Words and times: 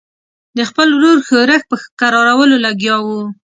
د 0.57 0.59
خپل 0.69 0.87
ورور 0.95 1.17
ښورښ 1.27 1.61
په 1.69 1.75
کرارولو 2.01 2.55
لګیا 2.65 2.95
وو. 3.05 3.21